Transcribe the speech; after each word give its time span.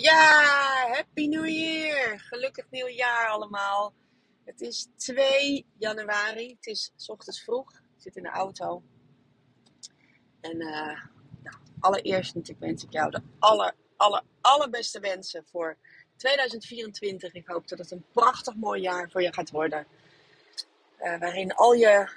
Ja, 0.00 0.42
happy 0.92 1.26
new 1.26 1.46
year! 1.46 2.20
Gelukkig 2.20 2.66
nieuwjaar 2.70 3.28
allemaal. 3.28 3.92
Het 4.44 4.60
is 4.60 4.88
2 4.96 5.66
januari. 5.78 6.48
Het 6.48 6.66
is 6.66 6.92
ochtends 7.06 7.42
vroeg. 7.42 7.72
Ik 7.72 8.02
zit 8.02 8.16
in 8.16 8.22
de 8.22 8.28
auto. 8.28 8.82
En 10.40 10.60
uh, 10.60 11.02
nou, 11.42 11.56
allereerst 11.80 12.34
natuurlijk 12.34 12.66
wens 12.66 12.84
ik 12.84 12.92
jou 12.92 13.10
de 13.10 13.22
aller, 13.38 13.74
aller, 13.96 14.22
allerbeste 14.40 15.00
wensen 15.00 15.44
voor 15.50 15.76
2024. 16.16 17.32
Ik 17.32 17.46
hoop 17.46 17.68
dat 17.68 17.78
het 17.78 17.90
een 17.90 18.04
prachtig 18.12 18.54
mooi 18.54 18.80
jaar 18.80 19.10
voor 19.10 19.22
je 19.22 19.34
gaat 19.34 19.50
worden. 19.50 19.86
Uh, 21.00 21.18
waarin 21.18 21.54
al 21.54 21.72
je, 21.72 22.10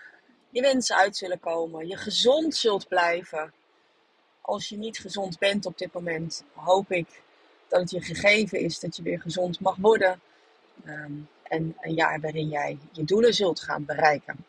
je 0.50 0.62
wensen 0.62 0.96
uit 0.96 1.18
zullen 1.18 1.40
komen. 1.40 1.88
Je 1.88 1.98
gezond 1.98 2.56
zult 2.56 2.88
blijven. 2.88 3.54
Als 4.42 4.70
je 4.70 4.78
niet 4.78 5.00
gezond 5.00 5.40
bent 5.40 5.66
op 5.66 5.78
dit 5.78 5.94
moment, 5.94 6.44
hoop 6.54 6.92
ik 6.92 7.22
dat 7.74 7.92
het 7.92 7.92
je 7.92 8.14
gegeven 8.16 8.60
is 8.60 8.80
dat 8.80 8.96
je 8.96 9.04
weer 9.04 9.22
gezond 9.22 9.60
mag 9.60 9.76
worden. 9.76 10.20
Um, 10.86 11.28
en 11.44 11.78
een 11.82 11.94
jaar 11.94 12.20
waarin 12.20 12.50
jij 12.50 12.78
je 12.92 13.04
doelen 13.04 13.34
zult 13.34 13.60
gaan 13.60 13.86
bereiken. 13.86 14.46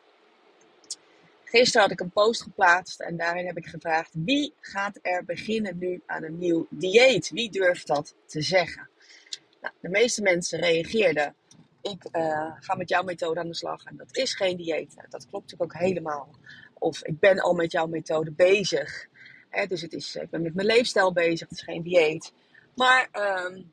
Gisteren 1.44 1.82
had 1.82 1.90
ik 1.90 2.00
een 2.00 2.10
post 2.10 2.42
geplaatst 2.42 3.00
en 3.00 3.16
daarin 3.16 3.46
heb 3.46 3.56
ik 3.56 3.66
gevraagd: 3.66 4.10
wie 4.12 4.54
gaat 4.60 4.98
er 5.02 5.24
beginnen 5.24 5.78
nu 5.78 6.02
aan 6.06 6.24
een 6.24 6.38
nieuw 6.38 6.66
dieet? 6.70 7.30
Wie 7.30 7.50
durft 7.50 7.86
dat 7.86 8.14
te 8.26 8.42
zeggen? 8.42 8.88
Nou, 9.60 9.74
de 9.80 9.88
meeste 9.88 10.22
mensen 10.22 10.60
reageerden: 10.60 11.34
ik 11.82 12.04
uh, 12.12 12.52
ga 12.60 12.74
met 12.74 12.88
jouw 12.88 13.02
methode 13.02 13.40
aan 13.40 13.48
de 13.48 13.54
slag 13.54 13.84
en 13.84 13.96
dat 13.96 14.16
is 14.16 14.34
geen 14.34 14.56
dieet. 14.56 14.94
Nou, 14.96 15.08
dat 15.10 15.26
klopt 15.26 15.50
natuurlijk 15.50 15.74
ook 15.74 15.80
helemaal. 15.80 16.28
Of 16.78 17.04
ik 17.04 17.18
ben 17.18 17.40
al 17.40 17.54
met 17.54 17.72
jouw 17.72 17.86
methode 17.86 18.30
bezig. 18.30 19.08
Hè, 19.48 19.66
dus 19.66 19.82
het 19.82 19.92
is, 19.92 20.16
ik 20.16 20.30
ben 20.30 20.42
met 20.42 20.54
mijn 20.54 20.66
leefstijl 20.66 21.12
bezig, 21.12 21.48
het 21.48 21.58
is 21.58 21.64
geen 21.64 21.82
dieet. 21.82 22.32
Maar 22.74 23.08
um, 23.12 23.72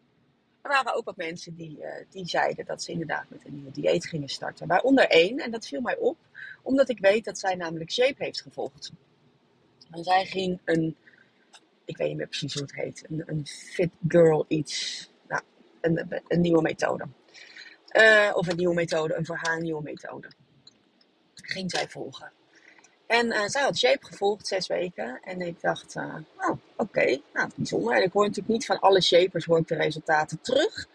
er 0.61 0.69
waren 0.69 0.95
ook 0.95 1.05
wat 1.05 1.17
mensen 1.17 1.55
die, 1.55 1.77
uh, 1.79 1.93
die 2.09 2.27
zeiden 2.27 2.65
dat 2.65 2.83
ze 2.83 2.91
inderdaad 2.91 3.29
met 3.29 3.45
een 3.45 3.53
nieuwe 3.53 3.71
dieet 3.71 4.05
gingen 4.05 4.29
starten. 4.29 4.67
Waaronder 4.67 5.07
één, 5.07 5.37
en 5.37 5.51
dat 5.51 5.67
viel 5.67 5.81
mij 5.81 5.97
op, 5.97 6.17
omdat 6.61 6.89
ik 6.89 6.99
weet 6.99 7.25
dat 7.25 7.39
zij 7.39 7.55
namelijk 7.55 7.91
Shape 7.91 8.23
heeft 8.23 8.41
gevolgd. 8.41 8.91
En 9.91 10.03
zij 10.03 10.25
ging 10.25 10.59
een, 10.65 10.95
ik 11.85 11.97
weet 11.97 12.07
niet 12.07 12.17
meer 12.17 12.27
precies 12.27 12.53
hoe 12.53 12.63
het 12.63 12.75
heet, 12.75 13.05
een, 13.09 13.23
een 13.25 13.47
fit 13.47 13.91
girl 14.07 14.45
iets, 14.47 15.09
nou, 15.27 15.41
een, 15.81 16.21
een 16.27 16.41
nieuwe 16.41 16.61
methode. 16.61 17.07
Uh, 17.91 18.31
of 18.33 18.47
een 18.47 18.57
nieuwe 18.57 18.73
methode, 18.73 19.15
een 19.15 19.25
voor 19.25 19.39
haar 19.41 19.61
nieuwe 19.61 19.81
methode. 19.81 20.27
Ging 21.35 21.71
zij 21.71 21.89
volgen. 21.89 22.31
En 23.07 23.25
uh, 23.25 23.45
zij 23.45 23.61
had 23.61 23.77
Shape 23.77 24.05
gevolgd, 24.05 24.47
zes 24.47 24.67
weken. 24.67 25.19
En 25.21 25.41
ik 25.41 25.61
dacht, 25.61 25.95
oh, 25.95 26.57
oké, 26.81 27.21
nou, 27.33 27.49
bijzonder. 27.55 27.95
En 27.95 28.03
ik 28.03 28.11
hoor 28.11 28.23
natuurlijk 28.23 28.53
niet 28.53 28.65
van 28.65 28.79
alle 28.79 29.01
Shapers 29.01 29.45
hoor 29.45 29.57
ik 29.57 29.67
de 29.67 29.75
resultaten 29.75 30.41
terug. 30.41 30.87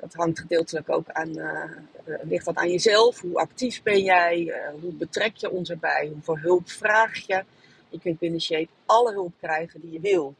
Dat 0.00 0.14
hangt 0.14 0.38
gedeeltelijk 0.38 0.90
ook 0.90 1.08
aan, 1.08 1.38
uh, 1.38 1.70
ligt 2.22 2.44
dat 2.44 2.56
aan 2.56 2.70
jezelf. 2.70 3.20
Hoe 3.20 3.38
actief 3.38 3.82
ben 3.82 4.02
jij? 4.02 4.54
hoe 4.80 4.92
betrek 4.92 5.36
je 5.36 5.50
ons 5.50 5.70
erbij? 5.70 6.10
Hoeveel 6.12 6.38
hulp 6.38 6.68
vraag 6.68 7.26
je? 7.26 7.44
Je 7.88 7.98
kunt 7.98 8.18
binnen 8.18 8.40
Shape 8.40 8.68
alle 8.86 9.12
hulp 9.12 9.32
krijgen 9.40 9.80
die 9.80 9.92
je 9.92 10.00
wil. 10.00 10.34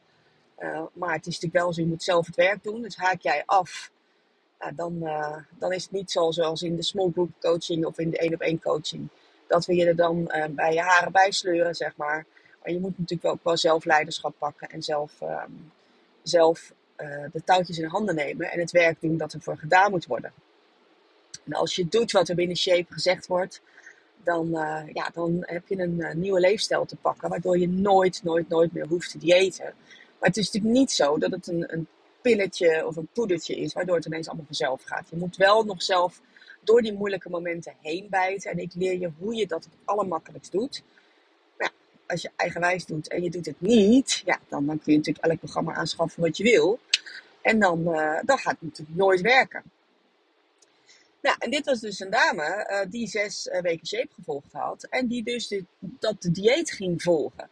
maar 0.92 1.12
het 1.12 1.26
is 1.26 1.40
natuurlijk 1.40 1.64
wel 1.64 1.72
zo, 1.72 1.80
je 1.80 1.86
moet 1.86 2.02
zelf 2.02 2.26
het 2.26 2.36
werk 2.36 2.62
doen. 2.62 2.82
Dus 2.82 2.96
haak 2.96 3.20
jij 3.20 3.42
af, 3.46 3.90
nou, 4.58 4.74
dan, 4.74 4.98
dan 5.58 5.72
is 5.72 5.82
het 5.82 5.92
niet 5.92 6.10
zoals 6.10 6.62
in 6.62 6.76
de 6.76 6.82
small 6.82 7.10
group 7.12 7.30
coaching 7.40 7.84
of 7.84 7.98
in 7.98 8.10
de 8.10 8.18
één 8.18 8.34
op 8.34 8.40
één 8.40 8.60
coaching 8.60 9.08
dat 9.46 9.66
we 9.66 9.74
je 9.74 9.86
er 9.86 9.96
dan 9.96 10.32
bij 10.50 10.72
je 10.72 10.80
haren 10.80 11.12
bij 11.12 11.30
sleuren, 11.30 11.74
zeg 11.74 11.96
maar. 11.96 12.26
Maar 12.66 12.74
je 12.74 12.80
moet 12.80 12.98
natuurlijk 12.98 13.28
ook 13.34 13.44
wel 13.44 13.56
zelf 13.56 13.84
leiderschap 13.84 14.34
pakken 14.38 14.68
en 14.68 14.82
zelf, 14.82 15.20
uh, 15.22 15.42
zelf 16.22 16.72
uh, 16.96 17.24
de 17.32 17.44
touwtjes 17.44 17.78
in 17.78 17.84
handen 17.84 18.14
nemen 18.14 18.50
en 18.50 18.60
het 18.60 18.70
werk 18.70 19.00
doen 19.00 19.16
dat 19.16 19.32
er 19.32 19.40
voor 19.40 19.58
gedaan 19.58 19.90
moet 19.90 20.06
worden. 20.06 20.32
En 21.44 21.52
als 21.52 21.74
je 21.74 21.88
doet 21.88 22.12
wat 22.12 22.28
er 22.28 22.34
binnen 22.34 22.56
Shape 22.56 22.92
gezegd 22.92 23.26
wordt, 23.26 23.60
dan, 24.24 24.48
ja, 24.92 25.10
dan 25.12 25.36
heb 25.40 25.68
je 25.68 25.78
een 25.78 26.20
nieuwe 26.20 26.40
leefstijl 26.40 26.84
te 26.84 26.96
pakken, 26.96 27.28
waardoor 27.28 27.58
je 27.58 27.68
nooit, 27.68 28.20
nooit, 28.22 28.48
nooit 28.48 28.72
meer 28.72 28.86
hoeft 28.86 29.10
te 29.10 29.18
diëten. 29.18 29.74
Maar 30.18 30.28
het 30.28 30.36
is 30.36 30.44
natuurlijk 30.44 30.74
niet 30.74 30.90
zo 30.90 31.18
dat 31.18 31.30
het 31.30 31.46
een, 31.46 31.72
een 31.72 31.88
pilletje 32.20 32.86
of 32.86 32.96
een 32.96 33.08
poedertje 33.12 33.56
is, 33.56 33.72
waardoor 33.72 33.96
het 33.96 34.04
ineens 34.04 34.26
allemaal 34.26 34.46
vanzelf 34.46 34.82
gaat. 34.84 35.08
Je 35.10 35.16
moet 35.16 35.36
wel 35.36 35.64
nog 35.64 35.82
zelf 35.82 36.20
door 36.60 36.82
die 36.82 36.92
moeilijke 36.92 37.30
momenten 37.30 37.74
heen 37.80 38.06
bijten. 38.10 38.50
En 38.50 38.58
ik 38.58 38.74
leer 38.74 38.98
je 38.98 39.10
hoe 39.18 39.34
je 39.34 39.46
dat 39.46 39.64
het 39.64 39.72
allermakkelijkst 39.84 40.52
doet. 40.52 40.82
Als 42.06 42.22
je 42.22 42.30
eigenwijs 42.36 42.86
doet 42.86 43.08
en 43.08 43.22
je 43.22 43.30
doet 43.30 43.46
het 43.46 43.60
niet, 43.60 44.22
ja, 44.24 44.38
dan, 44.48 44.66
dan 44.66 44.80
kun 44.82 44.92
je 44.92 44.98
natuurlijk 44.98 45.26
elk 45.26 45.38
programma 45.38 45.74
aanschaffen 45.74 46.22
wat 46.22 46.36
je 46.36 46.42
wil. 46.42 46.78
En 47.46 47.58
dan, 47.58 47.80
uh, 47.80 48.20
gaat 48.24 48.44
het 48.44 48.62
natuurlijk 48.62 48.98
nooit 48.98 49.20
werken. 49.20 49.62
Nou, 51.20 51.36
en 51.38 51.50
dit 51.50 51.64
was 51.64 51.80
dus 51.80 52.00
een 52.00 52.10
dame 52.10 52.68
uh, 52.70 52.90
die 52.90 53.06
zes 53.06 53.46
uh, 53.46 53.60
weken 53.60 53.86
shape 53.86 54.08
gevolgd 54.14 54.52
had. 54.52 54.86
En 54.90 55.06
die 55.06 55.22
dus 55.22 55.54
dat 55.78 56.22
de 56.22 56.30
dieet 56.30 56.70
ging 56.70 57.02
volgen. 57.02 57.48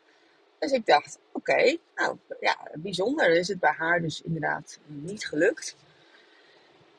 Dus 0.59 0.73
ik 0.73 0.87
dacht, 0.87 1.19
oké, 1.33 1.77
nou 1.95 2.17
ja, 2.41 2.59
bijzonder. 2.75 3.31
Is 3.31 3.49
het 3.49 3.61
bij 3.61 3.75
haar 3.77 4.01
dus 4.01 4.23
inderdaad 4.23 4.79
niet 4.87 5.27
gelukt. 5.27 5.77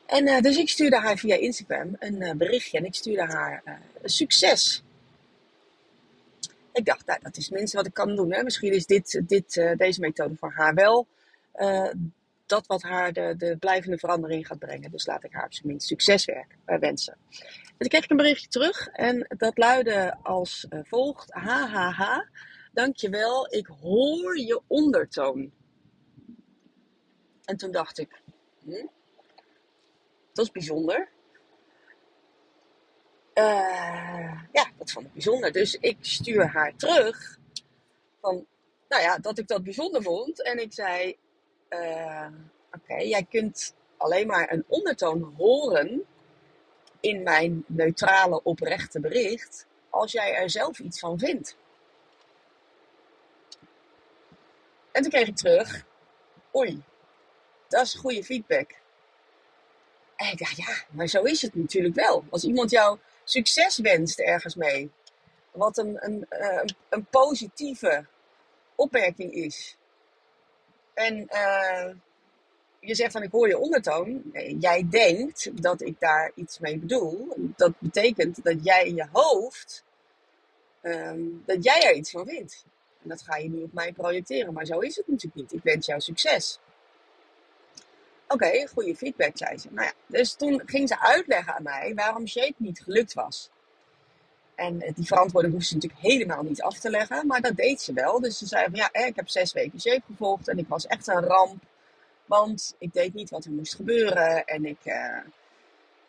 En 0.06 0.42
dus 0.42 0.56
ik 0.56 0.68
stuurde 0.68 0.96
haar 0.96 1.16
via 1.16 1.34
Instagram 1.34 1.96
een 1.98 2.38
berichtje 2.38 2.78
en 2.78 2.84
ik 2.84 2.94
stuurde 2.94 3.24
haar 3.24 3.62
succes. 4.04 4.82
Ik 6.76 6.84
dacht, 6.84 7.06
nou, 7.06 7.18
dat 7.22 7.36
is 7.36 7.48
minstens 7.48 7.74
wat 7.74 7.86
ik 7.86 7.94
kan 7.94 8.16
doen. 8.16 8.32
Hè? 8.32 8.42
Misschien 8.42 8.72
is 8.72 8.86
dit, 8.86 9.22
dit, 9.26 9.54
deze 9.76 10.00
methode 10.00 10.36
voor 10.36 10.52
haar 10.52 10.74
wel 10.74 11.06
dat 12.46 12.66
wat 12.66 12.82
haar 12.82 13.12
de, 13.12 13.34
de 13.36 13.56
blijvende 13.56 13.98
verandering 13.98 14.46
gaat 14.46 14.58
brengen. 14.58 14.90
Dus 14.90 15.06
laat 15.06 15.24
ik 15.24 15.32
haar 15.32 15.44
op 15.44 15.52
zijn 15.52 15.66
minst 15.66 15.86
succes 15.86 16.28
wensen. 16.64 17.16
En 17.32 17.78
toen 17.78 17.88
kreeg 17.88 18.04
ik 18.04 18.10
een 18.10 18.16
berichtje 18.16 18.48
terug 18.48 18.86
en 18.86 19.26
dat 19.36 19.58
luidde 19.58 20.16
als 20.22 20.66
volgt. 20.82 21.32
Hahaha, 21.32 22.28
dankjewel, 22.72 23.54
ik 23.54 23.66
hoor 23.66 24.38
je 24.38 24.60
ondertoon. 24.66 25.50
En 27.44 27.56
toen 27.56 27.70
dacht 27.70 27.98
ik, 27.98 28.20
hm? 28.64 28.86
dat 30.32 30.44
is 30.44 30.50
bijzonder. 30.50 31.08
Uh, 33.38 34.40
ja, 34.52 34.70
dat 34.78 34.90
vond 34.90 35.06
ik 35.06 35.12
bijzonder. 35.12 35.52
Dus 35.52 35.74
ik 35.74 35.96
stuur 36.00 36.46
haar 36.46 36.76
terug 36.76 37.38
van, 38.20 38.46
nou 38.88 39.02
ja, 39.02 39.18
dat 39.18 39.38
ik 39.38 39.48
dat 39.48 39.62
bijzonder 39.62 40.02
vond. 40.02 40.42
En 40.42 40.60
ik 40.60 40.72
zei, 40.72 41.16
uh, 41.70 42.28
oké, 42.72 42.94
jij 42.94 43.26
kunt 43.30 43.74
alleen 43.96 44.26
maar 44.26 44.52
een 44.52 44.64
ondertoon 44.68 45.34
horen 45.36 46.04
in 47.00 47.22
mijn 47.22 47.64
neutrale, 47.66 48.42
oprechte 48.42 49.00
bericht 49.00 49.66
als 49.90 50.12
jij 50.12 50.34
er 50.34 50.50
zelf 50.50 50.78
iets 50.78 50.98
van 50.98 51.18
vindt. 51.18 51.56
En 54.92 55.02
toen 55.02 55.10
kreeg 55.10 55.28
ik 55.28 55.36
terug, 55.36 55.84
oei, 56.54 56.82
dat 57.68 57.82
is 57.82 57.94
goede 57.94 58.24
feedback. 58.24 58.70
En 60.16 60.32
ik 60.32 60.38
dacht, 60.38 60.56
ja, 60.56 60.84
maar 60.90 61.06
zo 61.06 61.22
is 61.22 61.42
het 61.42 61.54
natuurlijk 61.54 61.94
wel. 61.94 62.24
Als 62.30 62.44
iemand 62.44 62.70
jou 62.70 62.98
succes 63.26 63.78
wenst 63.78 64.18
ergens 64.18 64.54
mee, 64.54 64.90
wat 65.50 65.78
een, 65.78 65.96
een, 66.00 66.26
eh, 66.28 66.60
een, 66.62 66.76
een 66.88 67.04
positieve 67.04 68.06
opmerking 68.74 69.32
is. 69.32 69.76
En 70.94 71.16
uh, 71.16 71.94
je 72.80 72.94
zegt 72.94 73.12
van 73.12 73.22
ik 73.22 73.30
hoor 73.30 73.48
je 73.48 73.58
ondertoon. 73.58 74.22
Jij 74.58 74.86
denkt 74.90 75.62
dat 75.62 75.80
ik 75.80 76.00
daar 76.00 76.32
iets 76.34 76.58
mee 76.58 76.78
bedoel. 76.78 77.34
Dat 77.56 77.72
betekent 77.78 78.44
dat 78.44 78.64
jij 78.64 78.86
in 78.86 78.94
je 78.94 79.06
hoofd, 79.12 79.84
um, 80.82 81.42
dat 81.46 81.64
jij 81.64 81.82
er 81.82 81.94
iets 81.94 82.10
van 82.10 82.26
vindt. 82.26 82.64
En 83.02 83.08
dat 83.08 83.22
ga 83.22 83.36
je 83.36 83.48
nu 83.48 83.62
op 83.62 83.72
mij 83.72 83.92
projecteren. 83.92 84.52
Maar 84.52 84.66
zo 84.66 84.78
is 84.78 84.96
het 84.96 85.08
natuurlijk 85.08 85.34
niet. 85.34 85.52
Ik 85.52 85.62
wens 85.62 85.86
jou 85.86 86.00
succes. 86.00 86.58
Oké, 88.28 88.66
goede 88.66 88.96
feedback, 88.96 89.36
zei 89.36 89.58
ze. 89.58 89.68
Nou 89.70 89.86
ja, 89.86 89.92
dus 90.06 90.34
toen 90.34 90.62
ging 90.64 90.88
ze 90.88 91.00
uitleggen 91.00 91.54
aan 91.54 91.62
mij 91.62 91.92
waarom 91.94 92.26
Shape 92.26 92.54
niet 92.56 92.80
gelukt 92.80 93.14
was. 93.14 93.50
En 94.54 94.78
die 94.78 95.06
verantwoording 95.06 95.54
hoefde 95.54 95.68
ze 95.68 95.74
natuurlijk 95.74 96.02
helemaal 96.02 96.42
niet 96.42 96.62
af 96.62 96.78
te 96.78 96.90
leggen, 96.90 97.26
maar 97.26 97.40
dat 97.40 97.56
deed 97.56 97.80
ze 97.80 97.92
wel. 97.92 98.20
Dus 98.20 98.38
ze 98.38 98.46
zei 98.46 98.64
van 98.64 98.74
ja, 98.74 98.92
ik 98.92 99.16
heb 99.16 99.28
zes 99.28 99.52
weken 99.52 99.80
Shape 99.80 100.02
gevolgd 100.06 100.48
en 100.48 100.58
ik 100.58 100.68
was 100.68 100.86
echt 100.86 101.06
een 101.06 101.24
ramp. 101.24 101.62
Want 102.26 102.74
ik 102.78 102.92
deed 102.92 103.14
niet 103.14 103.30
wat 103.30 103.44
er 103.44 103.50
moest 103.50 103.74
gebeuren 103.74 104.44
en 104.44 104.64
ik, 104.64 104.78
uh, 104.84 105.18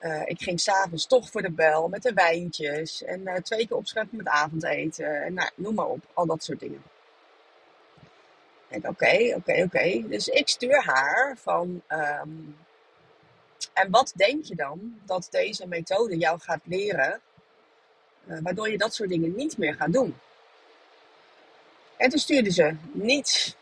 uh, 0.02 0.22
ik 0.26 0.42
ging 0.42 0.60
s'avonds 0.60 1.08
toch 1.08 1.30
voor 1.30 1.42
de 1.42 1.52
bel 1.52 1.88
met 1.88 2.04
de 2.04 2.14
wijntjes. 2.14 3.04
En 3.04 3.44
twee 3.44 3.68
keer 3.68 3.78
opscheppen 3.78 4.18
met 4.18 4.28
avondeten. 4.28 5.24
En 5.24 5.34
nou, 5.34 5.50
noem 5.56 5.74
maar 5.76 5.88
op, 5.88 6.00
al 6.14 6.26
dat 6.26 6.44
soort 6.44 6.60
dingen. 6.60 6.84
Ik 8.70 8.88
oké, 8.88 9.34
oké, 9.36 9.64
oké. 9.64 10.08
Dus 10.08 10.28
ik 10.28 10.48
stuur 10.48 10.84
haar 10.84 11.38
van. 11.38 11.82
Um, 11.90 12.58
en 13.74 13.92
wat 13.92 14.12
denk 14.16 14.46
je 14.46 14.56
dan 14.56 15.00
dat 15.06 15.28
deze 15.32 15.68
methode 15.68 16.18
jou 16.18 16.40
gaat 16.40 16.62
leren, 16.64 17.22
uh, 18.26 18.40
waardoor 18.42 18.70
je 18.70 18.78
dat 18.78 18.94
soort 18.94 19.10
dingen 19.10 19.36
niet 19.36 19.58
meer 19.58 19.74
gaat 19.74 19.94
doen? 19.94 20.18
En 21.98 22.10
toen 22.10 22.20
stuurde 22.20 22.52
ze 22.52 22.76
niets. 22.92 23.56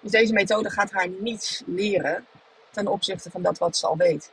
Dus 0.00 0.10
deze 0.10 0.32
methode 0.32 0.70
gaat 0.70 0.90
haar 0.90 1.08
niets 1.08 1.62
leren 1.66 2.26
ten 2.70 2.86
opzichte 2.86 3.30
van 3.30 3.42
dat 3.42 3.58
wat 3.58 3.76
ze 3.76 3.86
al 3.86 3.96
weet. 3.96 4.30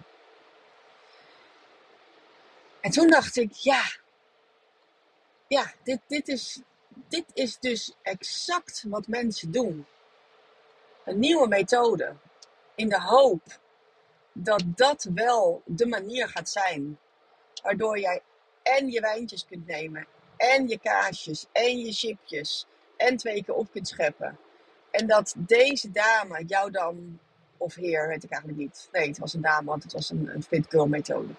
En 2.82 2.92
toen 2.92 3.08
dacht 3.08 3.38
ik, 3.38 3.52
ja, 3.52 3.84
ja, 5.48 5.74
dit, 5.84 6.00
dit, 6.08 6.28
is, 6.28 6.62
dit 7.08 7.26
is 7.34 7.60
dus 7.60 7.96
exact 8.02 8.84
wat 8.88 9.08
mensen 9.08 9.52
doen. 9.52 9.86
Een 11.06 11.20
nieuwe 11.20 11.48
methode. 11.48 12.16
In 12.76 12.90
de 12.90 13.02
hoop 13.02 13.60
dat 14.34 14.64
dat 14.66 15.08
wel 15.14 15.62
de 15.66 15.86
manier 15.86 16.28
gaat 16.28 16.50
zijn. 16.50 17.00
Waardoor 17.64 18.00
jij 18.00 18.22
en 18.64 18.90
je 18.90 19.02
wijntjes 19.02 19.46
kunt 19.46 19.68
nemen. 19.68 20.08
En 20.38 20.68
je 20.68 20.80
kaasjes. 20.80 21.46
En 21.52 21.80
je 21.80 21.92
chipjes. 21.94 22.66
En 22.98 23.18
twee 23.18 23.44
keer 23.44 23.56
op 23.56 23.72
kunt 23.72 23.88
scheppen. 23.88 24.38
En 24.92 25.08
dat 25.08 25.34
deze 25.38 25.92
dame 25.92 26.46
jou 26.46 26.72
dan, 26.72 27.20
of 27.58 27.76
heer, 27.76 28.08
weet 28.08 28.24
ik 28.24 28.32
eigenlijk 28.32 28.62
niet. 28.62 28.90
Nee, 28.92 29.08
het 29.08 29.18
was 29.18 29.34
een 29.34 29.42
dame, 29.42 29.66
want 29.66 29.84
het 29.84 29.94
was 29.94 30.10
een, 30.10 30.30
een 30.34 30.44
fit 30.44 30.66
girl 30.70 30.88
methode. 30.88 31.34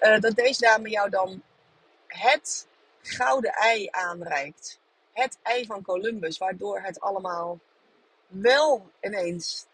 Uh, 0.00 0.20
dat 0.20 0.34
deze 0.34 0.60
dame 0.60 0.88
jou 0.88 1.10
dan 1.10 1.42
het 2.06 2.66
gouden 3.02 3.52
ei 3.52 3.88
aanreikt. 3.90 4.80
Het 5.14 5.38
ei 5.42 5.66
van 5.66 5.82
Columbus, 5.82 6.38
waardoor 6.38 6.80
het 6.80 7.00
allemaal 7.00 7.58
wel 8.26 8.90
ineens 9.00 9.66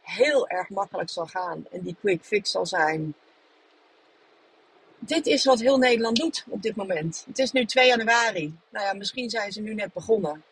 heel 0.00 0.48
erg 0.48 0.68
makkelijk 0.68 1.10
zal 1.10 1.26
gaan 1.26 1.66
en 1.70 1.80
die 1.80 1.96
quick 2.00 2.24
fix 2.24 2.50
zal 2.50 2.66
zijn. 2.66 3.14
Dit 4.98 5.26
is 5.26 5.44
wat 5.44 5.60
heel 5.60 5.78
Nederland 5.78 6.16
doet 6.16 6.44
op 6.48 6.62
dit 6.62 6.76
moment. 6.76 7.24
Het 7.26 7.38
is 7.38 7.52
nu 7.52 7.64
2 7.64 7.86
januari. 7.86 8.58
Nou 8.68 8.84
ja, 8.84 8.92
misschien 8.92 9.30
zijn 9.30 9.52
ze 9.52 9.60
nu 9.60 9.74
net 9.74 9.92
begonnen. 9.92 10.42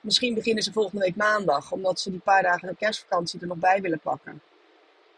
Misschien 0.00 0.34
beginnen 0.34 0.62
ze 0.62 0.72
volgende 0.72 1.04
week 1.04 1.16
maandag, 1.16 1.72
omdat 1.72 2.00
ze 2.00 2.10
die 2.10 2.20
paar 2.20 2.42
dagen 2.42 2.76
kerstvakantie 2.76 3.40
er 3.40 3.46
nog 3.46 3.56
bij 3.56 3.80
willen 3.80 4.00
pakken. 4.00 4.42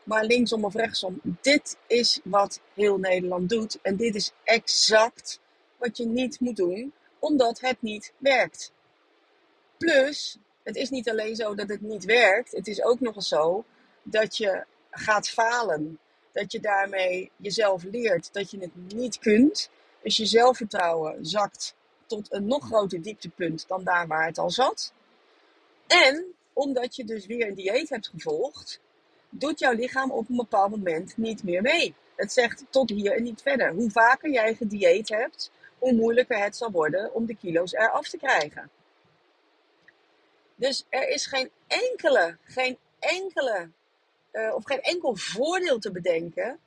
Maar 0.02 0.25
linksom 0.25 0.64
of 0.64 0.75
rechtsom, 0.75 1.20
dit 1.22 1.76
is 1.87 2.20
wat 2.25 2.61
heel 2.75 2.99
Nederland 2.99 3.49
doet. 3.49 3.78
En 3.82 3.96
dit 3.96 4.14
is 4.14 4.32
exact 4.44 5.40
wat 5.76 5.96
je 5.96 6.06
niet 6.06 6.40
moet 6.40 6.56
doen, 6.56 6.93
omdat 7.20 7.61
het 7.61 7.82
niet 7.82 8.12
werkt. 8.19 8.72
Plus, 9.78 10.38
het 10.62 10.76
is 10.76 10.90
niet 10.90 11.11
alleen 11.11 11.37
zo 11.37 11.55
dat 11.55 11.69
het 11.69 11.81
niet 11.81 12.05
werkt, 12.05 12.52
het 12.52 12.67
is 12.67 12.82
ook 12.82 13.00
nog 13.00 13.14
eens 13.14 13.28
zo 13.28 13.64
dat 14.02 14.37
je 14.37 14.64
gaat 14.90 15.28
falen. 15.28 15.99
Dat 16.32 16.52
je 16.52 16.61
daarmee 16.61 17.31
jezelf 17.37 17.82
leert 17.82 18.32
dat 18.32 18.50
je 18.50 18.58
het 18.58 18.94
niet 18.94 19.19
kunt. 19.19 19.70
Dus 20.02 20.17
je 20.17 20.26
zelfvertrouwen 20.26 21.26
zakt 21.26 21.75
tot 22.06 22.32
een 22.32 22.46
nog 22.46 22.64
groter 22.64 23.02
dieptepunt 23.02 23.64
dan 23.69 23.84
daar 23.84 24.06
waar 24.06 24.26
het 24.26 24.38
al 24.38 24.50
zat. 24.50 24.93
En 25.87 26.25
omdat 26.52 26.96
je 26.96 27.05
dus 27.05 27.26
weer 27.26 27.49
een 27.49 27.55
dieet 27.55 27.88
hebt 27.88 28.08
gevolgd, 28.08 28.81
doet 29.28 29.58
jouw 29.58 29.72
lichaam 29.72 30.11
op 30.11 30.28
een 30.28 30.37
bepaald 30.37 30.70
moment 30.70 31.17
niet 31.17 31.43
meer 31.43 31.62
mee. 31.62 31.94
Het 32.17 32.32
zegt 32.32 32.64
tot 32.70 32.90
hier 32.90 33.12
en 33.12 33.22
niet 33.22 33.43
verder. 33.43 33.72
Hoe 33.72 33.90
vaker 33.90 34.31
jij 34.31 34.55
gedieet 34.55 35.08
hebt, 35.08 35.50
hoe 35.81 35.93
moeilijker 35.93 36.43
het 36.43 36.56
zal 36.56 36.71
worden 36.71 37.15
om 37.15 37.27
de 37.27 37.37
kilo's 37.37 37.73
eraf 37.73 38.09
te 38.09 38.17
krijgen. 38.17 38.71
Dus 40.55 40.87
er 40.88 41.09
is 41.09 41.27
geen 41.27 41.50
enkele, 41.67 42.37
geen 42.44 42.79
enkele, 42.99 43.69
uh, 44.32 44.55
of 44.55 44.65
geen 44.65 44.81
enkel 44.81 45.17
voordeel 45.17 45.79
te 45.79 45.91
bedenken 45.91 46.59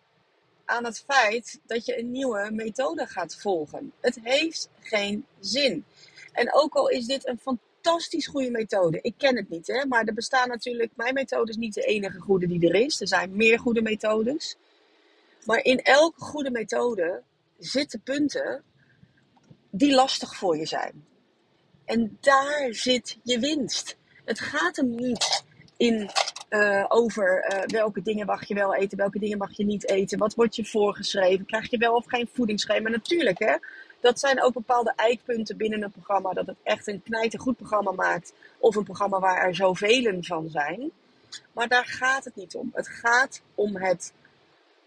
aan 0.66 0.86
het 0.86 1.04
feit 1.08 1.60
dat 1.66 1.86
je 1.86 2.00
een 2.00 2.12
nieuwe 2.12 2.50
methode 2.52 3.06
gaat 3.06 3.36
volgen. 3.36 3.94
Het 4.00 4.20
heeft 4.24 4.70
geen 4.80 5.26
zin. 5.40 5.86
En 6.32 6.54
ook 6.54 6.74
al 6.74 6.90
is 6.90 7.06
dit 7.06 7.28
een 7.28 7.40
fantastisch 7.40 8.28
goede 8.28 8.52
methode, 8.52 9.00
ik 9.02 9.14
ken 9.18 9.36
het 9.36 9.50
niet, 9.50 9.68
hè, 9.68 9.86
maar 9.86 10.06
er 10.06 10.14
bestaan 10.14 10.48
natuurlijk, 10.50 10.92
mijn 10.96 11.14
methode 11.14 11.52
is 11.52 11.58
niet 11.58 11.74
de 11.74 11.82
enige 11.82 12.20
goede 12.20 12.48
die 12.48 12.70
er 12.70 12.76
is. 12.76 13.02
Er 13.02 13.08
zijn 13.08 13.36
meer 13.36 13.60
goede 13.60 13.82
methodes. 13.82 14.58
Maar 15.46 15.64
in 15.64 15.82
elke 15.82 16.22
goede 16.22 16.52
methode 16.52 17.22
zitten 17.58 18.02
punten 18.02 18.64
die 19.76 19.94
lastig 19.94 20.36
voor 20.36 20.58
je 20.58 20.66
zijn. 20.66 21.06
En 21.86 22.18
daar 22.22 22.68
zit 22.70 23.18
je 23.24 23.40
winst. 23.40 23.98
Het 24.26 24.40
gaat 24.40 24.76
hem 24.76 24.96
niet 24.96 25.44
in 25.78 26.10
uh, 26.50 26.86
over 26.88 27.54
uh, 27.54 27.62
welke 27.66 28.02
dingen 28.02 28.26
mag 28.26 28.48
je 28.48 28.54
wel 28.54 28.76
eten, 28.76 28.98
welke 28.98 29.20
dingen 29.20 29.38
mag 29.38 29.58
je 29.58 29.66
niet 29.66 29.90
eten, 29.90 30.18
wat 30.18 30.36
wordt 30.36 30.56
je 30.56 30.66
voorgeschreven, 30.66 31.46
krijg 31.46 31.70
je 31.70 31.78
wel 31.78 31.96
of 31.96 32.06
geen 32.08 32.30
voedingsschema. 32.34 32.90
Natuurlijk, 32.90 33.40
hè, 33.40 33.56
dat 34.00 34.20
zijn 34.20 34.44
ook 34.44 34.54
bepaalde 34.54 34.94
eikpunten 34.96 35.58
binnen 35.58 35.84
een 35.84 35.92
programma, 35.92 36.34
dat 36.34 36.48
het 36.48 36.58
echt 36.64 36.88
een 36.88 37.04
goed 37.38 37.58
programma 37.58 37.92
maakt, 37.92 38.34
of 38.58 38.76
een 38.76 38.84
programma 38.84 39.20
waar 39.20 39.38
er 39.38 39.56
zoveel 39.56 40.18
van 40.22 40.50
zijn. 40.50 40.92
Maar 41.52 41.68
daar 41.68 41.86
gaat 41.86 42.26
het 42.26 42.36
niet 42.36 42.56
om. 42.56 42.72
Het 42.74 42.88
gaat 42.88 43.42
om 43.56 43.76
het, 43.76 44.14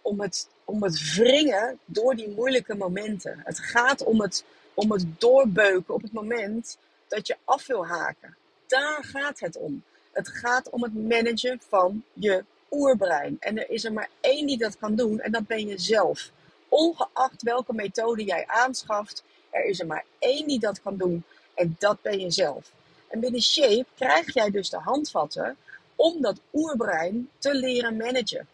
om 0.03 0.21
het, 0.21 0.49
om 0.65 0.83
het 0.83 1.15
wringen 1.15 1.79
door 1.85 2.17
die 2.17 2.29
moeilijke 2.29 2.75
momenten. 2.75 3.41
Het 3.45 3.59
gaat 3.59 4.05
om 4.05 4.21
het 4.21 4.45
om 4.77 4.93
het 4.93 5.21
doorbeuken 5.21 5.95
op 5.95 6.03
het 6.03 6.13
moment 6.13 6.79
dat 7.09 7.27
je 7.27 7.37
af 7.45 7.67
wil 7.67 7.87
haken. 7.87 8.37
Daar 8.67 9.05
gaat 9.05 9.41
het 9.41 9.57
om. 9.57 9.83
Het 10.13 10.29
gaat 10.29 10.71
om 10.71 10.83
het 10.83 10.95
managen 10.95 11.61
van 11.69 12.05
je 12.13 12.45
oerbrein. 12.71 13.37
En 13.41 13.59
er 13.59 13.71
is 13.71 13.85
er 13.85 13.93
maar 13.93 14.09
één 14.21 14.47
die 14.47 14.59
dat 14.59 14.79
kan 14.79 14.95
doen 14.95 15.21
en 15.21 15.33
dat 15.33 15.47
ben 15.47 15.67
je 15.67 15.79
zelf. 15.79 16.31
Ongeacht 16.69 17.43
welke 17.43 17.75
methode 17.75 18.25
jij 18.25 18.47
aanschaft, 18.47 19.25
er 19.51 19.65
is 19.65 19.81
er 19.81 19.87
maar 19.87 20.05
één 20.19 20.47
die 20.49 20.59
dat 20.59 20.83
kan 20.83 20.97
doen 20.97 21.25
en 21.55 21.77
dat 21.79 22.03
ben 22.03 22.21
je 22.21 22.31
zelf. 22.31 22.73
En 23.09 23.21
binnen 23.21 23.43
Shape 23.43 23.87
krijg 23.95 24.35
jij 24.35 24.51
dus 24.51 24.71
de 24.71 24.79
handvatten 24.79 25.57
om 25.97 26.21
dat 26.21 26.41
oerbrein 26.53 27.31
te 27.39 27.55
leren 27.55 27.97
managen. 27.97 28.49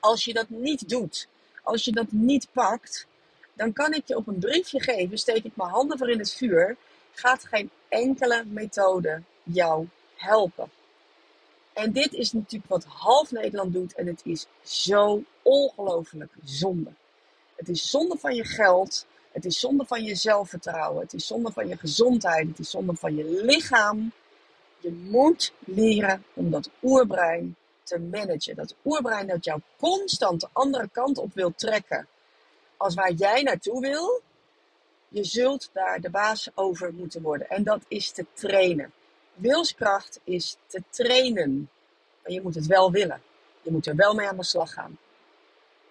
Als 0.00 0.24
je 0.24 0.32
dat 0.32 0.48
niet 0.48 0.88
doet, 0.88 1.28
als 1.62 1.84
je 1.84 1.92
dat 1.92 2.12
niet 2.12 2.46
pakt, 2.52 3.06
dan 3.54 3.72
kan 3.72 3.92
ik 3.92 4.08
je 4.08 4.16
op 4.16 4.26
een 4.26 4.38
briefje 4.38 4.80
geven, 4.80 5.18
steek 5.18 5.44
ik 5.44 5.56
mijn 5.56 5.70
handen 5.70 5.98
voor 5.98 6.10
in 6.10 6.18
het 6.18 6.32
vuur, 6.32 6.76
gaat 7.12 7.44
geen 7.44 7.70
enkele 7.88 8.44
methode 8.46 9.22
jou 9.42 9.86
helpen. 10.14 10.70
En 11.72 11.92
dit 11.92 12.12
is 12.12 12.32
natuurlijk 12.32 12.70
wat 12.70 12.84
half 12.84 13.30
Nederland 13.30 13.72
doet 13.72 13.94
en 13.94 14.06
het 14.06 14.20
is 14.24 14.46
zo 14.62 15.22
ongelooflijk 15.42 16.32
zonde. 16.44 16.90
Het 17.54 17.68
is 17.68 17.90
zonde 17.90 18.18
van 18.18 18.34
je 18.34 18.44
geld, 18.44 19.06
het 19.32 19.44
is 19.44 19.60
zonde 19.60 19.84
van 19.86 20.04
je 20.04 20.14
zelfvertrouwen, 20.14 21.02
het 21.02 21.12
is 21.12 21.26
zonde 21.26 21.52
van 21.52 21.68
je 21.68 21.76
gezondheid, 21.76 22.48
het 22.48 22.58
is 22.58 22.70
zonde 22.70 22.94
van 22.94 23.16
je 23.16 23.42
lichaam. 23.44 24.12
Je 24.78 24.92
moet 24.92 25.52
leren 25.58 26.24
om 26.34 26.50
dat 26.50 26.70
oerbrein 26.82 27.56
te 27.82 27.98
managen. 27.98 28.56
Dat 28.56 28.74
oerbrein 28.84 29.26
dat 29.26 29.44
jou 29.44 29.60
constant 29.78 30.40
de 30.40 30.48
andere 30.52 30.88
kant 30.92 31.18
op 31.18 31.34
wil 31.34 31.52
trekken 31.56 32.08
als 32.84 32.94
waar 32.94 33.12
jij 33.12 33.42
naartoe 33.42 33.80
wil, 33.80 34.22
je 35.08 35.24
zult 35.24 35.70
daar 35.72 36.00
de 36.00 36.10
baas 36.10 36.50
over 36.54 36.92
moeten 36.94 37.22
worden. 37.22 37.48
En 37.48 37.62
dat 37.64 37.80
is 37.88 38.10
te 38.10 38.26
trainen. 38.32 38.92
Wilskracht 39.34 40.20
is 40.24 40.56
te 40.66 40.82
trainen. 40.90 41.70
Maar 42.22 42.32
je 42.32 42.42
moet 42.42 42.54
het 42.54 42.66
wel 42.66 42.90
willen. 42.90 43.22
Je 43.62 43.70
moet 43.70 43.86
er 43.86 43.96
wel 43.96 44.14
mee 44.14 44.28
aan 44.28 44.36
de 44.36 44.44
slag 44.44 44.72
gaan. 44.72 44.98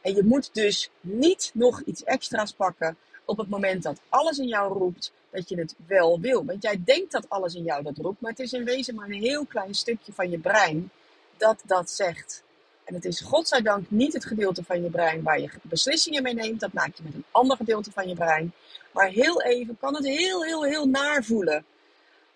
En 0.01 0.15
je 0.15 0.23
moet 0.23 0.53
dus 0.53 0.89
niet 1.01 1.51
nog 1.53 1.81
iets 1.81 2.03
extra's 2.03 2.51
pakken 2.51 2.97
op 3.25 3.37
het 3.37 3.49
moment 3.49 3.83
dat 3.83 3.99
alles 4.09 4.37
in 4.37 4.47
jou 4.47 4.77
roept 4.77 5.11
dat 5.29 5.49
je 5.49 5.57
het 5.57 5.75
wel 5.87 6.19
wil. 6.19 6.45
Want 6.45 6.63
jij 6.63 6.81
denkt 6.83 7.11
dat 7.11 7.29
alles 7.29 7.55
in 7.55 7.63
jou 7.63 7.83
dat 7.83 7.97
roept, 7.97 8.21
maar 8.21 8.31
het 8.31 8.39
is 8.39 8.53
in 8.53 8.65
wezen 8.65 8.95
maar 8.95 9.07
een 9.07 9.21
heel 9.21 9.45
klein 9.45 9.73
stukje 9.73 10.13
van 10.13 10.29
je 10.29 10.39
brein 10.39 10.91
dat 11.37 11.61
dat 11.65 11.89
zegt. 11.89 12.43
En 12.83 12.93
het 12.93 13.05
is 13.05 13.21
godzijdank 13.21 13.91
niet 13.91 14.13
het 14.13 14.25
gedeelte 14.25 14.63
van 14.63 14.83
je 14.83 14.89
brein 14.89 15.23
waar 15.23 15.39
je 15.39 15.49
beslissingen 15.61 16.23
mee 16.23 16.33
neemt. 16.33 16.59
Dat 16.59 16.73
maak 16.73 16.95
je 16.95 17.03
met 17.03 17.13
een 17.13 17.25
ander 17.31 17.57
gedeelte 17.57 17.91
van 17.91 18.07
je 18.07 18.15
brein. 18.15 18.53
Maar 18.91 19.09
heel 19.09 19.41
even 19.41 19.77
kan 19.79 19.95
het 19.95 20.05
heel, 20.05 20.43
heel, 20.43 20.63
heel 20.63 20.85
naar 20.87 21.23
voelen. 21.23 21.65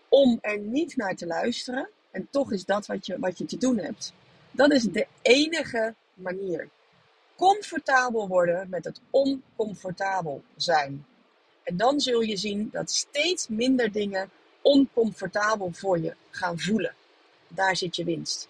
Om 0.09 0.37
er 0.41 0.59
niet 0.59 0.95
naar 0.95 1.15
te 1.15 1.25
luisteren. 1.25 1.89
En 2.11 2.27
toch 2.31 2.51
is 2.51 2.65
dat 2.65 2.85
wat 2.85 3.05
je, 3.05 3.19
wat 3.19 3.37
je 3.37 3.45
te 3.45 3.57
doen 3.57 3.77
hebt. 3.77 4.13
Dat 4.51 4.71
is 4.71 4.83
de 4.83 5.07
enige 5.21 5.95
manier. 6.13 6.69
Comfortabel 7.35 8.27
worden 8.27 8.69
met 8.69 8.85
het 8.85 9.01
oncomfortabel 9.09 10.43
zijn. 10.55 11.05
En 11.63 11.77
dan 11.77 11.99
zul 11.99 12.21
je 12.21 12.37
zien 12.37 12.69
dat 12.71 12.91
steeds 12.91 13.47
minder 13.47 13.91
dingen 13.91 14.29
oncomfortabel 14.61 15.69
voor 15.73 15.99
je 15.99 16.15
gaan 16.29 16.59
voelen. 16.59 16.93
Daar 17.47 17.75
zit 17.75 17.95
je 17.95 18.03
winst. 18.03 18.47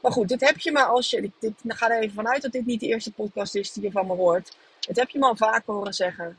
Maar 0.00 0.12
goed, 0.12 0.28
dit 0.28 0.40
heb 0.40 0.58
je 0.58 0.72
maar 0.72 0.86
als 0.86 1.10
je. 1.10 1.30
Dit, 1.38 1.52
ga 1.66 1.90
er 1.90 2.02
even 2.02 2.14
vanuit 2.14 2.42
dat 2.42 2.52
dit 2.52 2.66
niet 2.66 2.80
de 2.80 2.86
eerste 2.86 3.12
podcast 3.12 3.54
is 3.54 3.72
die 3.72 3.82
je 3.82 3.90
van 3.90 4.06
me 4.06 4.14
hoort. 4.14 4.56
Het 4.86 4.96
heb 4.96 5.08
je 5.08 5.18
me 5.18 5.26
al 5.26 5.36
vaker 5.36 5.74
horen 5.74 5.94
zeggen. 5.94 6.38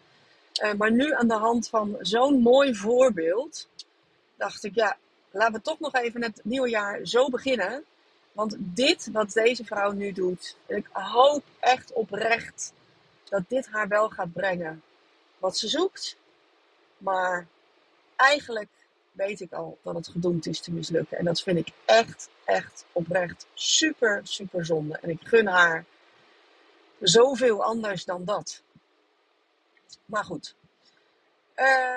Uh, 0.64 0.74
maar 0.74 0.92
nu 0.92 1.14
aan 1.14 1.28
de 1.28 1.34
hand 1.34 1.70
van 1.70 1.98
zo'n 2.00 2.42
mooi 2.42 2.76
voorbeeld, 2.76 3.68
dacht 4.36 4.64
ik, 4.64 4.76
ja, 4.76 4.98
laten 5.32 5.54
we 5.54 5.62
toch 5.62 5.80
nog 5.80 5.96
even 5.96 6.24
het 6.24 6.42
nieuwe 6.44 6.70
jaar 6.70 7.00
zo 7.04 7.30
beginnen. 7.30 7.84
Want 8.32 8.56
dit 8.60 9.10
wat 9.12 9.32
deze 9.32 9.66
vrouw 9.66 9.92
nu 9.92 10.12
doet, 10.12 10.56
ik 10.66 10.88
hoop 10.92 11.44
echt 11.60 11.94
oprecht 11.94 12.74
dat 13.30 13.44
dit 13.48 13.68
haar 13.72 13.88
wel 13.88 14.10
gaat 14.10 14.34
brengen 14.34 14.84
wat 15.38 15.58
ze 15.58 15.68
zoekt. 15.68 16.18
Maar 16.98 17.48
eigenlijk 18.16 18.70
weet 19.12 19.40
ik 19.40 19.54
al 19.54 19.78
dat 19.84 19.96
het 19.96 20.08
gedoemd 20.08 20.48
is 20.48 20.60
te 20.60 20.72
mislukken. 20.72 21.18
En 21.18 21.26
dat 21.26 21.42
vind 21.42 21.58
ik 21.58 21.74
echt, 21.86 22.30
echt 22.46 22.86
oprecht 22.92 23.48
super, 23.54 24.22
super 24.24 24.66
zonde. 24.66 24.98
En 24.98 25.10
ik 25.10 25.20
gun 25.24 25.48
haar 25.48 25.86
zoveel 27.00 27.64
anders 27.64 28.06
dan 28.06 28.26
dat. 28.26 28.62
Maar 30.06 30.24
goed. 30.24 30.56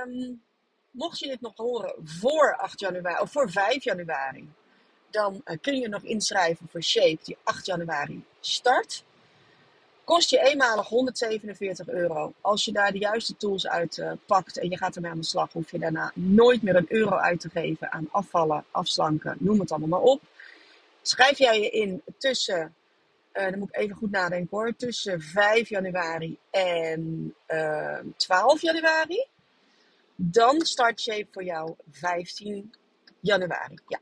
Um, 0.07 0.42
mocht 0.90 1.19
je 1.19 1.26
dit 1.26 1.40
nog 1.40 1.57
horen 1.57 1.95
voor 2.04 2.57
8 2.57 2.81
januari 2.81 3.23
of 3.23 3.31
voor 3.31 3.50
5 3.50 3.85
januari, 3.85 4.52
dan 5.11 5.40
uh, 5.45 5.57
kun 5.61 5.76
je 5.78 5.88
nog 5.88 6.02
inschrijven 6.02 6.69
voor 6.71 6.83
Shape 6.83 7.19
die 7.23 7.37
8 7.42 7.66
januari 7.66 8.25
start. 8.40 9.04
Kost 10.12 10.31
je 10.31 10.40
eenmalig 10.40 10.88
147 10.88 11.88
euro. 11.88 12.33
Als 12.40 12.64
je 12.64 12.73
daar 12.73 12.92
de 12.92 12.99
juiste 12.99 13.37
tools 13.37 13.66
uit 13.66 13.97
uh, 13.97 14.12
pakt 14.26 14.59
en 14.59 14.71
je 14.71 14.76
gaat 14.76 14.95
ermee 14.95 15.11
aan 15.11 15.19
de 15.19 15.25
slag, 15.25 15.52
hoef 15.52 15.71
je 15.71 15.78
daarna 15.78 16.12
nooit 16.14 16.62
meer 16.62 16.76
een 16.76 16.87
euro 16.88 17.16
uit 17.16 17.40
te 17.40 17.49
geven 17.49 17.92
aan 17.92 18.09
afvallen, 18.11 18.64
afslanken, 18.71 19.37
noem 19.38 19.61
het 19.61 19.71
allemaal 19.71 19.88
maar 19.88 20.09
op. 20.11 20.23
Schrijf 21.02 21.38
jij 21.38 21.61
je 21.61 21.71
in 21.71 22.02
tussen, 22.19 22.75
uh, 23.33 23.50
dan 23.50 23.59
moet 23.59 23.69
ik 23.69 23.76
even 23.76 23.97
goed 23.97 24.11
nadenken 24.11 24.57
hoor, 24.57 24.76
tussen 24.76 25.21
5 25.21 25.69
januari 25.69 26.38
en 26.50 27.35
12 28.16 28.61
januari. 28.61 29.26
Dan 30.14 30.61
start 30.61 31.00
Shape 31.00 31.26
voor 31.31 31.45
jou 31.45 31.75
15 31.90 32.75
januari. 33.21 33.78
Ja. 33.87 34.00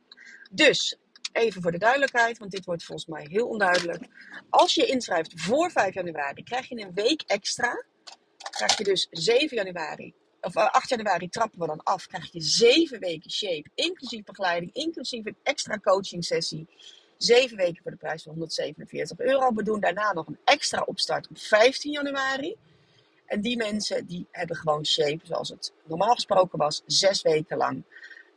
Dus 0.51 0.97
even 1.33 1.63
voor 1.63 1.73
de 1.73 1.79
duidelijkheid, 1.79 2.39
want 2.39 2.51
dit 2.51 2.65
wordt 2.65 2.85
volgens 2.85 3.09
mij 3.09 3.27
heel 3.31 3.47
onduidelijk. 3.47 4.07
Als 4.51 4.75
je 4.75 4.87
inschrijft 4.87 5.33
voor 5.37 5.71
5 5.71 5.95
januari, 5.95 6.43
krijg 6.43 6.69
je 6.69 6.81
een 6.81 6.95
week 6.95 7.23
extra. 7.27 7.85
Krijg 8.51 8.79
je 8.79 8.85
dus 8.85 9.07
7 9.11 9.57
januari, 9.57 10.15
of 10.41 10.57
8 10.57 10.91
eh, 10.91 10.99
januari 10.99 11.29
trappen 11.29 11.61
we 11.61 11.67
dan 11.67 11.83
af. 11.83 12.07
Krijg 12.07 12.33
je 12.33 12.41
7 12.41 13.01
weken 13.01 13.31
shape, 13.31 13.71
inclusief 13.75 14.25
begeleiding, 14.25 14.73
inclusief 14.75 15.27
een 15.27 15.37
extra 15.43 15.79
coaching 15.79 16.25
sessie. 16.25 16.69
7 17.17 17.57
weken 17.57 17.83
voor 17.83 17.91
de 17.91 17.97
prijs 17.97 18.23
van 18.23 18.33
147 18.33 19.19
euro. 19.19 19.55
We 19.55 19.63
doen 19.63 19.81
daarna 19.81 20.13
nog 20.13 20.27
een 20.27 20.39
extra 20.45 20.83
opstart 20.87 21.29
op 21.29 21.39
15 21.39 21.93
januari. 21.93 22.57
En 23.27 23.41
die 23.41 23.57
mensen 23.57 24.07
die 24.07 24.27
hebben 24.31 24.57
gewoon 24.57 24.87
shape, 24.87 25.21
zoals 25.23 25.49
het 25.49 25.73
normaal 25.85 26.15
gesproken 26.15 26.59
was, 26.59 26.83
zes 26.87 27.23
weken 27.23 27.57
lang. 27.57 27.85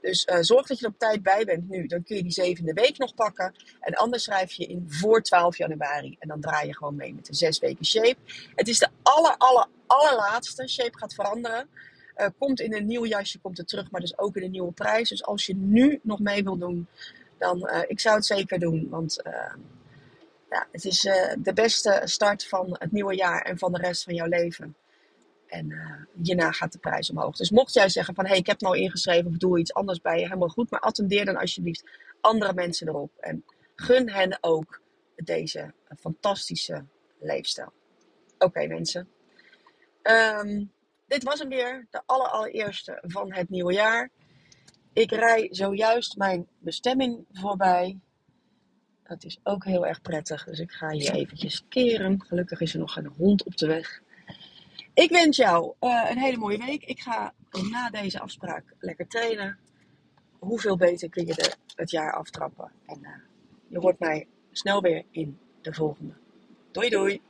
Dus 0.03 0.27
uh, 0.31 0.37
zorg 0.39 0.67
dat 0.67 0.79
je 0.79 0.85
er 0.85 0.91
op 0.91 0.99
tijd 0.99 1.23
bij 1.23 1.45
bent 1.45 1.69
nu. 1.69 1.87
Dan 1.87 2.03
kun 2.03 2.15
je 2.15 2.21
die 2.21 2.31
zevende 2.31 2.73
week 2.73 2.97
nog 2.97 3.13
pakken. 3.13 3.55
En 3.79 3.93
anders 3.93 4.23
schrijf 4.23 4.51
je 4.51 4.65
in 4.65 4.85
voor 4.87 5.21
12 5.21 5.57
januari. 5.57 6.15
En 6.19 6.27
dan 6.27 6.41
draai 6.41 6.67
je 6.67 6.75
gewoon 6.75 6.95
mee 6.95 7.13
met 7.13 7.25
de 7.25 7.33
zes 7.33 7.59
weken 7.59 7.85
shape. 7.85 8.15
Het 8.55 8.67
is 8.67 8.79
de 8.79 8.87
aller, 9.03 9.35
aller, 9.37 9.67
allerlaatste. 9.87 10.67
Shape 10.67 10.97
gaat 10.97 11.13
veranderen. 11.13 11.69
Uh, 12.17 12.27
komt 12.37 12.59
in 12.59 12.73
een 12.73 12.85
nieuw 12.85 13.05
jasje, 13.05 13.39
komt 13.39 13.57
er 13.57 13.65
terug, 13.65 13.91
maar 13.91 14.01
dus 14.01 14.17
ook 14.17 14.35
in 14.35 14.43
een 14.43 14.51
nieuwe 14.51 14.71
prijs. 14.71 15.09
Dus 15.09 15.23
als 15.23 15.45
je 15.45 15.55
nu 15.55 15.99
nog 16.03 16.19
mee 16.19 16.43
wil 16.43 16.57
doen, 16.57 16.87
dan 17.37 17.57
uh, 17.57 17.79
ik 17.87 17.99
zou 17.99 18.15
het 18.15 18.25
zeker 18.25 18.59
doen. 18.59 18.87
Want 18.89 19.21
ja, 20.49 20.67
het 20.71 20.85
is 20.85 21.01
de 21.37 21.53
beste 21.53 22.01
start 22.03 22.47
van 22.47 22.75
het 22.79 22.91
nieuwe 22.91 23.15
jaar 23.15 23.41
en 23.41 23.57
van 23.57 23.71
de 23.71 23.79
rest 23.79 24.03
van 24.03 24.13
jouw 24.13 24.27
leven. 24.27 24.75
En 25.53 25.69
uh, 25.69 26.23
hierna 26.23 26.51
gaat 26.51 26.71
de 26.71 26.77
prijs 26.77 27.09
omhoog. 27.09 27.35
Dus 27.35 27.51
mocht 27.51 27.73
jij 27.73 27.89
zeggen 27.89 28.15
van 28.15 28.23
hé, 28.23 28.29
hey, 28.29 28.39
ik 28.39 28.47
heb 28.47 28.61
nou 28.61 28.77
ingeschreven 28.77 29.31
of 29.31 29.37
doe 29.37 29.59
iets 29.59 29.73
anders 29.73 30.01
bij 30.01 30.19
je, 30.19 30.23
helemaal 30.23 30.49
goed. 30.49 30.69
Maar 30.71 30.79
attendeer 30.79 31.25
dan 31.25 31.35
alsjeblieft 31.35 31.83
andere 32.21 32.53
mensen 32.53 32.87
erop. 32.87 33.11
En 33.19 33.45
gun 33.75 34.09
hen 34.09 34.37
ook 34.41 34.81
deze 35.15 35.73
fantastische 35.99 36.85
leefstijl. 37.19 37.73
Oké 38.37 38.67
mensen. 38.67 39.07
Um, 40.03 40.71
dit 41.07 41.23
was 41.23 41.39
hem 41.39 41.49
weer. 41.49 41.87
De 41.89 42.01
allereerste 42.05 42.97
van 43.01 43.33
het 43.33 43.49
nieuwe 43.49 43.73
jaar. 43.73 44.09
Ik 44.93 45.11
rij 45.11 45.47
zojuist 45.51 46.17
mijn 46.17 46.47
bestemming 46.59 47.25
voorbij. 47.31 47.99
Dat 49.03 49.23
is 49.23 49.39
ook 49.43 49.65
heel 49.65 49.85
erg 49.85 50.01
prettig. 50.01 50.43
Dus 50.43 50.59
ik 50.59 50.71
ga 50.71 50.89
hier 50.89 51.13
eventjes 51.13 51.65
keren. 51.69 52.23
Gelukkig 52.23 52.61
is 52.61 52.73
er 52.73 52.79
nog 52.79 52.97
een 52.97 53.13
hond 53.17 53.43
op 53.43 53.57
de 53.57 53.67
weg. 53.67 54.02
Ik 54.93 55.09
wens 55.09 55.37
jou 55.37 55.73
uh, 55.81 56.05
een 56.09 56.17
hele 56.17 56.37
mooie 56.37 56.57
week. 56.57 56.83
Ik 56.83 56.99
ga 56.99 57.33
na 57.71 57.89
deze 57.89 58.19
afspraak 58.19 58.63
lekker 58.79 59.07
trainen. 59.07 59.59
Hoeveel 60.39 60.77
beter 60.77 61.09
kun 61.09 61.25
je 61.25 61.33
de, 61.33 61.53
het 61.75 61.91
jaar 61.91 62.13
aftrappen? 62.13 62.71
En 62.85 62.99
uh, 63.01 63.09
je 63.67 63.79
hoort 63.79 63.99
mij 63.99 64.27
snel 64.51 64.81
weer 64.81 65.03
in 65.11 65.39
de 65.61 65.73
volgende. 65.73 66.13
Doei 66.71 66.89
doei! 66.89 67.21